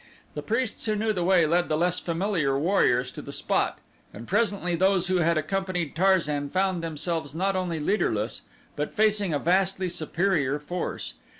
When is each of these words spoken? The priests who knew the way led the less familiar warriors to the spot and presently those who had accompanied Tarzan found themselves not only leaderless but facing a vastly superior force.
The 0.33 0.41
priests 0.41 0.87
who 0.87 0.95
knew 0.95 1.13
the 1.13 1.23
way 1.23 1.45
led 1.45 1.69
the 1.69 1.77
less 1.77 1.99
familiar 1.99 2.57
warriors 2.57 3.11
to 3.11 3.21
the 3.21 3.31
spot 3.31 3.77
and 4.11 4.27
presently 4.27 4.73
those 4.73 5.09
who 5.09 5.17
had 5.17 5.37
accompanied 5.37 5.95
Tarzan 5.95 6.49
found 6.49 6.81
themselves 6.83 7.35
not 7.35 7.55
only 7.55 7.79
leaderless 7.79 8.41
but 8.75 8.95
facing 8.95 9.31
a 9.31 9.37
vastly 9.37 9.89
superior 9.89 10.57
force. 10.57 11.13